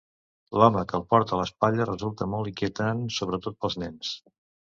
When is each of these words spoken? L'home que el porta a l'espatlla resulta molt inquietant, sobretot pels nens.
L'home 0.61 0.79
que 0.91 0.95
el 0.99 1.03
porta 1.13 1.35
a 1.37 1.39
l'espatlla 1.39 1.87
resulta 1.89 2.29
molt 2.33 2.51
inquietant, 2.53 3.05
sobretot 3.19 3.61
pels 3.67 3.79
nens. 3.85 4.17